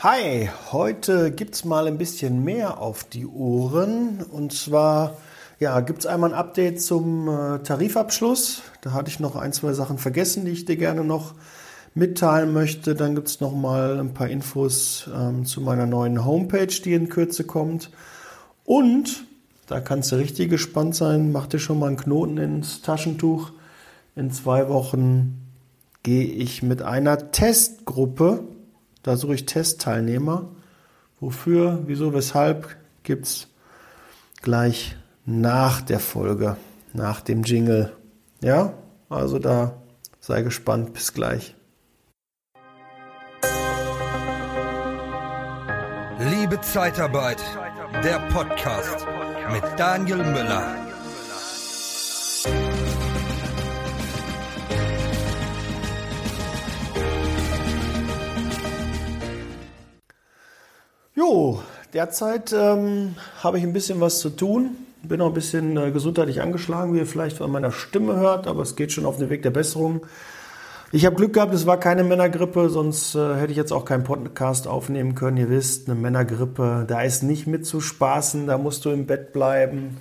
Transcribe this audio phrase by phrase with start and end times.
[0.00, 4.22] Hi, heute gibt's mal ein bisschen mehr auf die Ohren.
[4.22, 5.16] Und zwar
[5.58, 8.62] ja, gibt's einmal ein Update zum äh, Tarifabschluss.
[8.80, 11.34] Da hatte ich noch ein, zwei Sachen vergessen, die ich dir gerne noch
[11.96, 12.94] mitteilen möchte.
[12.94, 17.42] Dann gibt's noch mal ein paar Infos ähm, zu meiner neuen Homepage, die in Kürze
[17.42, 17.90] kommt.
[18.64, 19.24] Und
[19.66, 21.32] da kannst du richtig gespannt sein.
[21.32, 23.50] Mach dir schon mal einen Knoten ins Taschentuch.
[24.14, 25.40] In zwei Wochen
[26.04, 28.44] gehe ich mit einer Testgruppe
[29.08, 30.50] da suche ich Testteilnehmer.
[31.18, 33.48] Wofür, wieso, weshalb gibt es
[34.42, 36.58] gleich nach der Folge,
[36.92, 37.96] nach dem Jingle.
[38.42, 38.74] Ja,
[39.08, 39.80] also da
[40.20, 40.92] sei gespannt.
[40.92, 41.56] Bis gleich.
[46.30, 47.42] Liebe Zeitarbeit,
[48.04, 49.06] der Podcast
[49.50, 50.87] mit Daniel Müller.
[61.28, 61.60] Jo,
[61.92, 64.76] derzeit ähm, habe ich ein bisschen was zu tun.
[65.02, 68.62] Bin noch ein bisschen äh, gesundheitlich angeschlagen, wie ihr vielleicht an meiner Stimme hört, aber
[68.62, 70.06] es geht schon auf den Weg der Besserung.
[70.90, 74.04] Ich habe Glück gehabt, es war keine Männergrippe, sonst äh, hätte ich jetzt auch keinen
[74.04, 75.36] Podcast aufnehmen können.
[75.36, 79.34] Ihr wisst, eine Männergrippe, da ist nicht mit zu spaßen, da musst du im Bett
[79.34, 79.98] bleiben.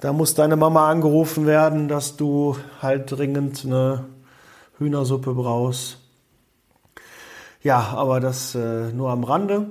[0.00, 4.06] Da muss deine Mama angerufen werden, dass du halt dringend eine
[4.78, 5.98] Hühnersuppe brauchst.
[7.62, 9.70] Ja, aber das äh, nur am Rande.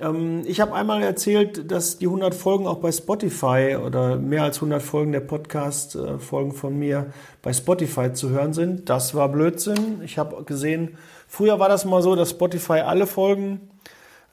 [0.00, 4.58] Ähm, ich habe einmal erzählt, dass die 100 Folgen auch bei Spotify oder mehr als
[4.58, 7.06] 100 Folgen der Podcast-Folgen von mir
[7.42, 8.88] bei Spotify zu hören sind.
[8.88, 10.00] Das war Blödsinn.
[10.04, 10.96] Ich habe gesehen,
[11.28, 13.70] früher war das mal so, dass Spotify alle Folgen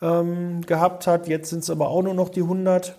[0.02, 1.28] ähm, gehabt hat.
[1.28, 2.96] Jetzt sind es aber auch nur noch die 100.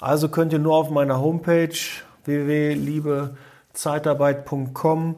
[0.00, 1.78] Also könnt ihr nur auf meiner Homepage
[2.24, 5.16] www.liebezeitarbeit.com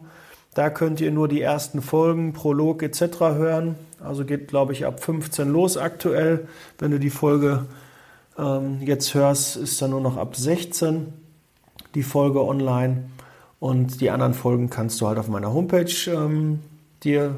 [0.55, 3.21] da könnt ihr nur die ersten Folgen, Prolog etc.
[3.21, 3.75] hören.
[4.03, 6.49] Also geht, glaube ich, ab 15 los aktuell.
[6.79, 7.67] Wenn du die Folge
[8.39, 11.13] ähm, jetzt hörst, ist dann nur noch ab 16
[11.95, 13.05] die Folge online.
[13.59, 16.61] Und die anderen Folgen kannst du halt auf meiner Homepage ähm,
[17.03, 17.37] dir,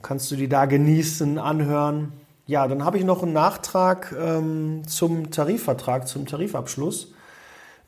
[0.00, 2.12] kannst du die da genießen, anhören.
[2.46, 7.12] Ja, dann habe ich noch einen Nachtrag ähm, zum Tarifvertrag, zum Tarifabschluss.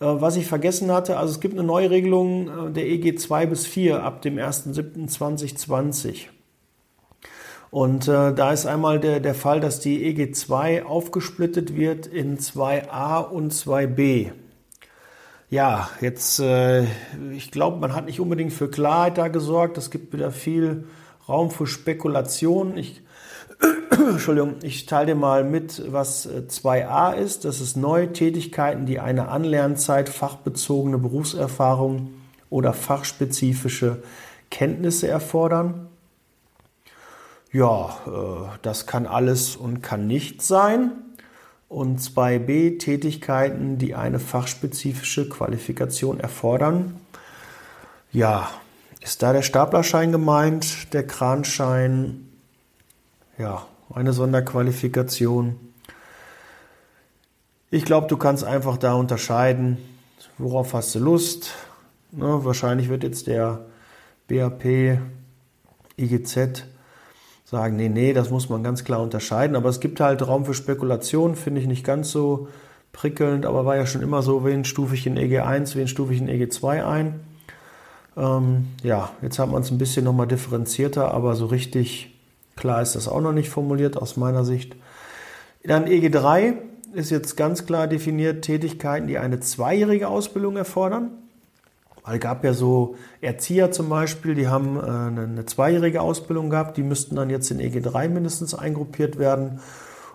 [0.01, 3.67] Äh, was ich vergessen hatte, also es gibt eine Neuregelung äh, der EG 2 bis
[3.67, 6.27] 4 ab dem 1.7.2020.
[7.71, 12.39] Und äh, da ist einmal der, der Fall, dass die EG 2 aufgesplittet wird in
[12.39, 14.31] 2a und 2b.
[15.51, 16.85] Ja, jetzt, äh,
[17.33, 19.79] ich glaube, man hat nicht unbedingt für Klarheit da gesorgt.
[19.79, 20.85] Es gibt wieder viel
[21.29, 22.77] Raum für Spekulation.
[22.77, 23.03] Ich
[23.91, 27.45] Entschuldigung, ich teile dir mal mit, was 2a äh, ist.
[27.45, 32.15] Das ist neue Tätigkeiten, die eine Anlernzeit, fachbezogene Berufserfahrung
[32.51, 34.03] oder fachspezifische
[34.51, 35.89] Kenntnisse erfordern.
[37.53, 40.93] Ja, äh, das kann alles und kann nicht sein.
[41.69, 47.01] Und 2b Tätigkeiten, die eine fachspezifische Qualifikation erfordern.
[48.13, 48.49] Ja,
[49.01, 52.29] ist da der Staplerschein gemeint, der Kranschein
[53.39, 55.57] ja, eine Sonderqualifikation.
[57.71, 59.79] Ich glaube, du kannst einfach da unterscheiden,
[60.39, 61.53] worauf hast du Lust.
[62.13, 63.67] Ne, wahrscheinlich wird jetzt der
[64.29, 64.99] BAP,
[65.97, 66.65] IGZ
[67.45, 69.57] sagen, nee, nee, das muss man ganz klar unterscheiden.
[69.57, 72.49] Aber es gibt halt Raum für Spekulation, finde ich nicht ganz so
[72.93, 76.21] prickelnd, aber war ja schon immer so, wen stufe ich in EG1, wen stufe ich
[76.21, 77.21] in EG2 ein.
[78.17, 82.14] Ähm, ja, jetzt hat man es ein bisschen nochmal differenzierter, aber so richtig
[82.57, 84.77] Klar ist das auch noch nicht formuliert aus meiner Sicht.
[85.65, 86.55] Dann EG3
[86.93, 91.11] ist jetzt ganz klar definiert Tätigkeiten, die eine zweijährige Ausbildung erfordern.
[92.05, 96.77] Weil es gab ja so Erzieher zum Beispiel, die haben äh, eine zweijährige Ausbildung gehabt,
[96.77, 99.61] die müssten dann jetzt in EG3 mindestens eingruppiert werden.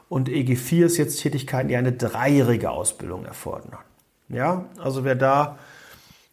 [0.07, 3.73] Und EG4 ist jetzt Tätigkeiten, die eine dreijährige Ausbildung erfordern.
[4.29, 5.57] Ja, also wer da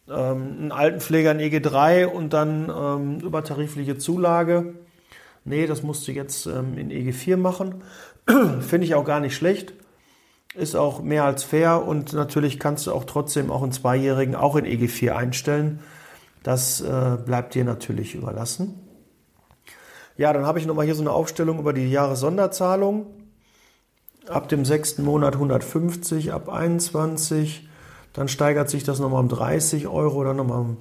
[0.07, 4.75] ähm, einen Altenpfleger in EG3 und dann ähm, übertarifliche Zulage
[5.47, 7.83] nee, das musst du jetzt ähm, in EG4 machen.
[8.59, 9.73] Finde ich auch gar nicht schlecht.
[10.55, 14.55] Ist auch mehr als fair und natürlich kannst du auch trotzdem auch einen Zweijährigen auch
[14.55, 15.79] in EG4 einstellen.
[16.43, 18.79] Das äh, bleibt dir natürlich überlassen.
[20.15, 23.05] Ja, dann habe ich nochmal hier so eine Aufstellung über die Jahressonderzahlung.
[24.27, 27.69] Ab dem sechsten Monat 150, ab 21.
[28.13, 30.77] Dann steigert sich das nochmal um 30 Euro, dann nochmal um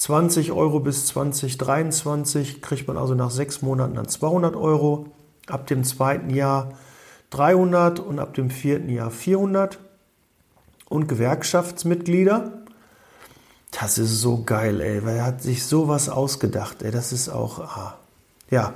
[0.00, 5.06] 20 Euro bis 2023 kriegt man also nach sechs Monaten dann 200 Euro,
[5.46, 6.72] ab dem zweiten Jahr
[7.30, 9.78] 300 und ab dem vierten Jahr 400.
[10.88, 12.50] Und Gewerkschaftsmitglieder,
[13.78, 17.60] das ist so geil, ey, weil er hat sich sowas ausgedacht, ey, das ist auch,
[17.60, 17.98] ah,
[18.50, 18.74] ja,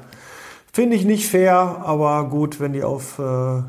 [0.75, 1.55] Finde ich nicht fair,
[1.85, 3.63] aber gut, wenn die auf äh,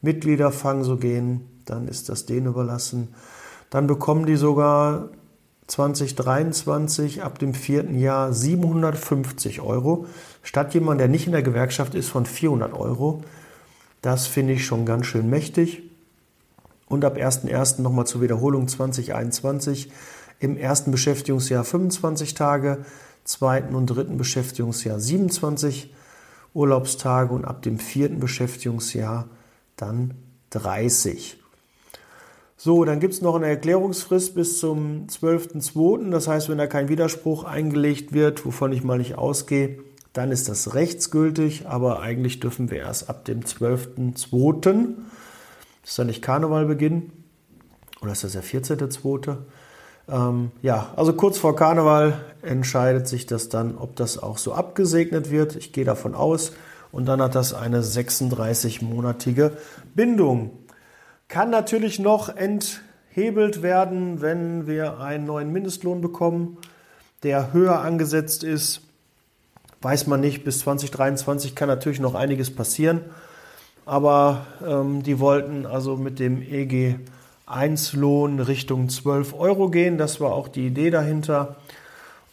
[0.00, 3.14] Mitgliederfang so gehen, dann ist das denen überlassen.
[3.70, 5.10] Dann bekommen die sogar
[5.66, 10.06] 2023 ab dem vierten Jahr 750 Euro,
[10.42, 13.22] statt jemand, der nicht in der Gewerkschaft ist, von 400 Euro.
[14.02, 15.82] Das finde ich schon ganz schön mächtig.
[16.88, 17.80] Und ab 1.1.
[17.80, 19.90] nochmal zur Wiederholung 2021
[20.40, 22.84] im ersten Beschäftigungsjahr 25 Tage,
[23.24, 25.94] zweiten und dritten Beschäftigungsjahr 27
[26.52, 29.28] Urlaubstage und ab dem vierten Beschäftigungsjahr
[29.76, 30.14] dann
[30.50, 31.41] 30.
[32.56, 36.10] So, dann gibt es noch eine Erklärungsfrist bis zum 12.02.
[36.10, 39.78] Das heißt, wenn da kein Widerspruch eingelegt wird, wovon ich mal nicht ausgehe,
[40.12, 44.94] dann ist das rechtsgültig, aber eigentlich dürfen wir erst ab dem 12.02.
[45.84, 47.12] Ist da nicht Karneval beginnen?
[48.02, 49.38] Oder ist das der 14.02.?
[50.08, 55.30] Ähm, ja, also kurz vor Karneval entscheidet sich das dann, ob das auch so abgesegnet
[55.30, 55.56] wird.
[55.56, 56.52] Ich gehe davon aus.
[56.90, 59.52] Und dann hat das eine 36-monatige
[59.94, 60.50] Bindung.
[61.32, 66.58] Kann natürlich noch enthebelt werden, wenn wir einen neuen Mindestlohn bekommen,
[67.22, 68.82] der höher angesetzt ist.
[69.80, 73.00] Weiß man nicht, bis 2023 kann natürlich noch einiges passieren.
[73.86, 76.96] Aber ähm, die wollten also mit dem EG
[77.48, 79.96] 1-Lohn Richtung 12 Euro gehen.
[79.96, 81.56] Das war auch die Idee dahinter.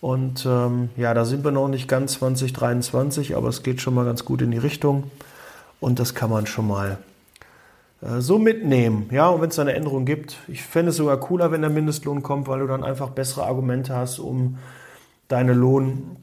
[0.01, 4.03] Und ähm, ja, da sind wir noch nicht ganz 2023, aber es geht schon mal
[4.03, 5.09] ganz gut in die Richtung.
[5.79, 6.97] Und das kann man schon mal
[8.01, 9.09] so mitnehmen.
[9.11, 12.23] Ja, und wenn es eine Änderung gibt, ich fände es sogar cooler, wenn der Mindestlohn
[12.23, 14.57] kommt, weil du dann einfach bessere Argumente hast, um
[15.27, 16.15] deine Lohn,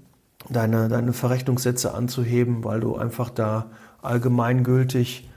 [0.49, 3.67] deine, deine Verrechnungssätze anzuheben, weil du einfach da
[4.01, 5.29] allgemeingültig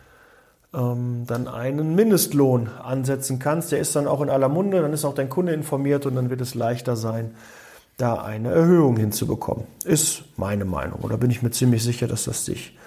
[0.74, 3.72] ähm, dann einen Mindestlohn ansetzen kannst.
[3.72, 6.30] Der ist dann auch in aller Munde, dann ist auch dein Kunde informiert und dann
[6.30, 7.36] wird es leichter sein,
[7.98, 9.66] da eine Erhöhung hinzubekommen.
[9.84, 11.02] Ist meine Meinung.
[11.02, 12.78] Oder bin ich mir ziemlich sicher, dass das dich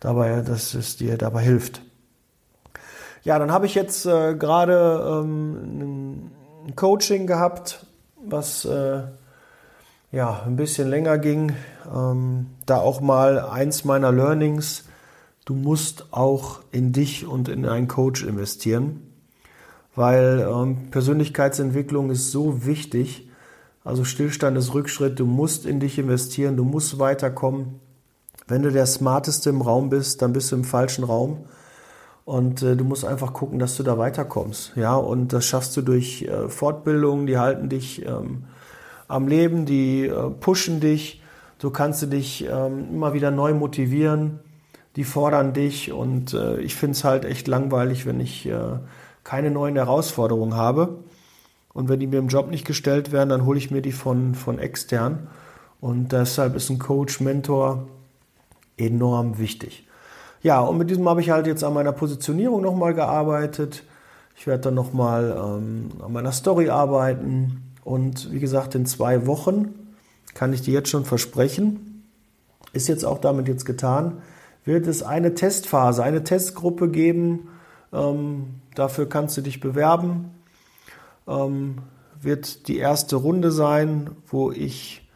[0.00, 1.82] dabei, dass es dir dabei hilft.
[3.24, 6.30] Ja, dann habe ich jetzt äh, gerade ähm,
[6.66, 7.86] ein Coaching gehabt,
[8.16, 9.02] was äh,
[10.10, 11.52] ja ein bisschen länger ging.
[11.94, 14.84] Ähm, da auch mal eins meiner Learnings.
[15.44, 19.12] Du musst auch in dich und in einen Coach investieren,
[19.94, 23.28] weil ähm, Persönlichkeitsentwicklung ist so wichtig.
[23.84, 25.20] Also Stillstand ist Rückschritt.
[25.20, 26.56] Du musst in dich investieren.
[26.56, 27.78] Du musst weiterkommen.
[28.48, 31.44] Wenn du der Smarteste im Raum bist, dann bist du im falschen Raum
[32.24, 34.72] und äh, du musst einfach gucken, dass du da weiterkommst.
[34.76, 38.44] Ja, und das schaffst du durch äh, Fortbildungen, die halten dich ähm,
[39.08, 41.22] am Leben, die äh, pushen dich.
[41.58, 44.40] Du kannst dich ähm, immer wieder neu motivieren.
[44.96, 48.78] Die fordern dich und äh, ich finde es halt echt langweilig, wenn ich äh,
[49.24, 50.98] keine neuen Herausforderungen habe.
[51.72, 54.34] Und wenn die mir im Job nicht gestellt werden, dann hole ich mir die von,
[54.34, 55.28] von extern.
[55.80, 57.86] Und deshalb ist ein Coach, Mentor
[58.76, 59.86] enorm wichtig.
[60.42, 63.84] Ja, und mit diesem habe ich halt jetzt an meiner Positionierung nochmal gearbeitet.
[64.36, 67.62] Ich werde dann nochmal ähm, an meiner Story arbeiten.
[67.84, 69.74] Und wie gesagt, in zwei Wochen
[70.34, 72.04] kann ich dir jetzt schon versprechen,
[72.72, 74.22] ist jetzt auch damit jetzt getan,
[74.64, 77.48] wird es eine Testphase, eine Testgruppe geben.
[77.92, 80.30] Ähm, dafür kannst du dich bewerben.
[81.28, 81.78] Ähm,
[82.20, 85.08] wird die erste Runde sein, wo ich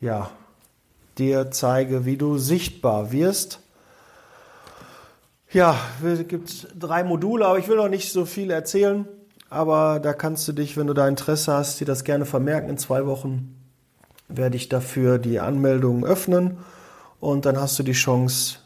[0.00, 0.30] ja,
[1.16, 3.63] dir zeige, wie du sichtbar wirst
[5.54, 9.06] ja, es gibt drei Module, aber ich will noch nicht so viel erzählen.
[9.48, 12.68] Aber da kannst du dich, wenn du da Interesse hast, dir das gerne vermerken.
[12.68, 13.54] In zwei Wochen
[14.26, 16.58] werde ich dafür die Anmeldung öffnen
[17.20, 18.58] und dann hast du die Chance,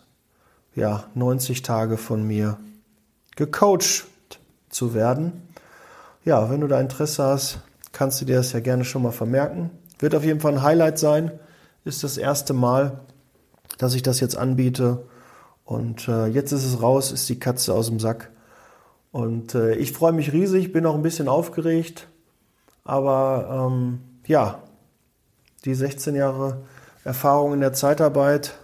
[0.75, 2.59] ja, 90 Tage von mir
[3.37, 4.07] gecoacht
[4.71, 5.33] zu werden.
[6.25, 7.61] Ja, wenn du da Interesse hast,
[7.92, 9.71] kannst du dir das ja gerne schon mal vermerken.
[9.99, 11.33] Wird auf jeden Fall ein Highlight sein.
[11.85, 13.00] Ist das erste Mal,
[13.76, 15.02] dass ich das jetzt anbiete.
[15.69, 18.31] Und äh, jetzt ist es raus, ist die Katze aus dem Sack.
[19.13, 22.09] Und äh, ich freue mich riesig, bin auch ein bisschen aufgeregt.
[22.85, 24.63] Aber ähm, ja,
[25.67, 26.63] die 16 Jahre
[27.05, 28.55] Erfahrung in der Zeitarbeit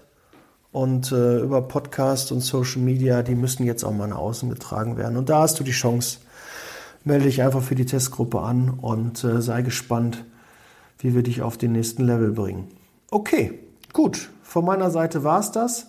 [0.72, 4.96] und äh, über Podcast und Social Media, die müssen jetzt auch mal nach außen getragen
[4.96, 5.18] werden.
[5.18, 6.20] Und da hast du die Chance.
[7.04, 10.24] Melde dich einfach für die Testgruppe an und äh, sei gespannt,
[11.00, 12.68] wie wir dich auf den nächsten Level bringen.
[13.10, 13.58] Okay,
[13.92, 14.30] gut.
[14.42, 15.88] Von meiner Seite war es das.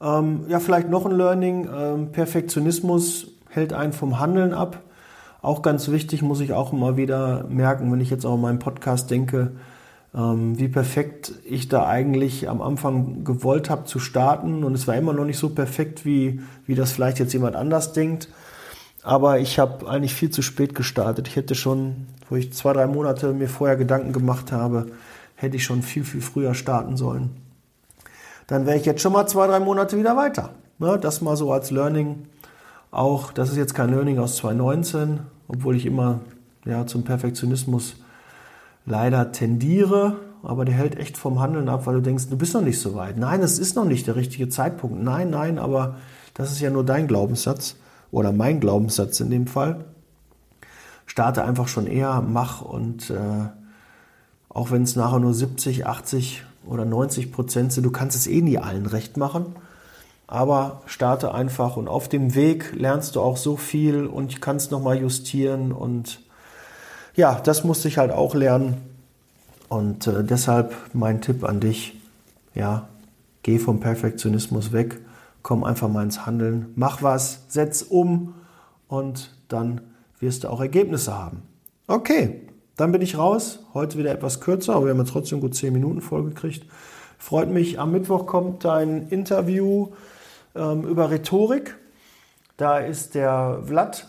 [0.00, 1.68] Ähm, ja, vielleicht noch ein Learning.
[1.74, 4.80] Ähm, Perfektionismus hält einen vom Handeln ab.
[5.42, 8.58] Auch ganz wichtig, muss ich auch immer wieder merken, wenn ich jetzt auch in meinem
[8.58, 9.52] Podcast denke,
[10.14, 14.64] ähm, wie perfekt ich da eigentlich am Anfang gewollt habe zu starten.
[14.64, 17.92] Und es war immer noch nicht so perfekt, wie, wie das vielleicht jetzt jemand anders
[17.92, 18.28] denkt.
[19.02, 21.28] Aber ich habe eigentlich viel zu spät gestartet.
[21.28, 24.86] Ich hätte schon, wo ich zwei, drei Monate mir vorher Gedanken gemacht habe,
[25.36, 27.30] hätte ich schon viel, viel früher starten sollen.
[28.48, 30.50] Dann wäre ich jetzt schon mal zwei, drei Monate wieder weiter.
[30.78, 32.26] Ne, das mal so als Learning.
[32.90, 36.20] Auch, das ist jetzt kein Learning aus 2019, obwohl ich immer
[36.64, 37.96] ja, zum Perfektionismus
[38.86, 42.62] leider tendiere, aber der hält echt vom Handeln ab, weil du denkst, du bist noch
[42.62, 43.18] nicht so weit.
[43.18, 45.02] Nein, es ist noch nicht der richtige Zeitpunkt.
[45.02, 45.96] Nein, nein, aber
[46.32, 47.76] das ist ja nur dein Glaubenssatz
[48.10, 49.84] oder mein Glaubenssatz in dem Fall.
[51.04, 53.48] Starte einfach schon eher, mach und äh,
[54.48, 58.40] auch wenn es nachher nur 70, 80 oder 90 Prozent sind, du kannst es eh
[58.40, 59.56] nie allen recht machen.
[60.26, 65.00] Aber starte einfach und auf dem Weg lernst du auch so viel und kannst nochmal
[65.00, 66.20] justieren und
[67.16, 68.76] ja, das musste ich halt auch lernen.
[69.68, 71.98] Und äh, deshalb mein Tipp an dich,
[72.54, 72.88] ja,
[73.42, 75.00] geh vom Perfektionismus weg,
[75.42, 78.34] komm einfach mal ins Handeln, mach was, setz um
[78.86, 79.80] und dann
[80.20, 81.42] wirst du auch Ergebnisse haben.
[81.86, 82.42] Okay,
[82.78, 83.58] dann bin ich raus.
[83.74, 86.64] Heute wieder etwas kürzer, aber wir haben jetzt trotzdem gut 10 Minuten vollgekriegt.
[87.18, 89.88] Freut mich, am Mittwoch kommt ein Interview
[90.54, 91.76] ähm, über Rhetorik.
[92.56, 94.06] Da ist der Vlad,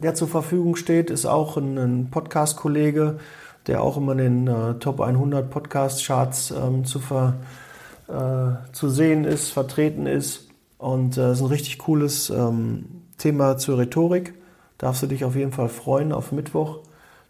[0.00, 3.20] der zur Verfügung steht, ist auch ein, ein Podcast-Kollege,
[3.68, 9.50] der auch immer in den äh, Top 100 Podcast-Charts ähm, zu, äh, zu sehen ist,
[9.50, 10.48] vertreten ist.
[10.78, 14.34] Und äh, ist ein richtig cooles ähm, Thema zur Rhetorik.
[14.76, 16.80] Darfst du dich auf jeden Fall freuen auf Mittwoch.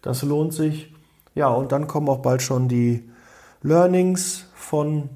[0.06, 0.94] Das lohnt sich.
[1.34, 3.10] Ja, und dann kommen auch bald schon die
[3.62, 5.10] Learnings von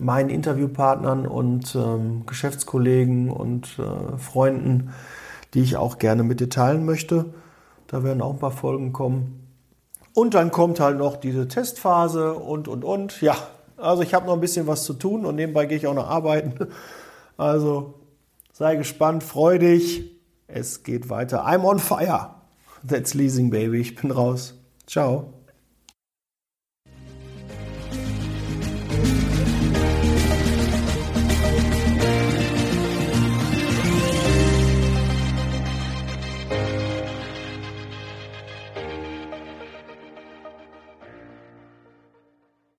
[0.00, 4.92] meinen Interviewpartnern und ähm, Geschäftskollegen und äh, Freunden,
[5.54, 7.26] die ich auch gerne mit dir teilen möchte.
[7.86, 9.46] Da werden auch ein paar Folgen kommen.
[10.14, 13.20] Und dann kommt halt noch diese Testphase und, und, und.
[13.22, 13.36] Ja,
[13.76, 16.08] also ich habe noch ein bisschen was zu tun und nebenbei gehe ich auch noch
[16.08, 16.54] arbeiten.
[17.36, 17.94] Also
[18.52, 20.10] sei gespannt, freu dich.
[20.48, 21.46] Es geht weiter.
[21.46, 22.37] I'm on fire.
[22.84, 23.80] That's leasing, baby.
[23.80, 24.54] Ich bin raus.
[24.86, 25.37] Ciao.